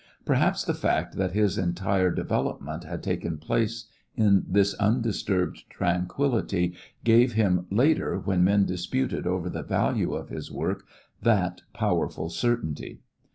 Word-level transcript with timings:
Perhaps 0.25 0.63
the 0.63 0.73
fact 0.73 1.15
that 1.17 1.33
his 1.33 1.59
entire 1.59 2.09
development 2.09 2.85
had 2.85 3.03
taken 3.03 3.37
place 3.37 3.85
in 4.15 4.43
this 4.47 4.73
undisturbed 4.79 5.69
tranquility 5.69 6.73
gave 7.03 7.33
him 7.33 7.67
later, 7.69 8.17
when 8.17 8.43
men 8.43 8.65
disputed 8.65 9.27
over 9.27 9.47
the 9.47 9.61
value 9.61 10.15
of 10.15 10.29
his 10.29 10.51
work, 10.51 10.87
that 11.21 11.61
powerful 11.75 12.29
certainty. 12.31 13.01